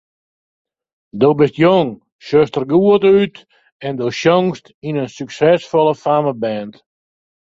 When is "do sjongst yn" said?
3.99-4.99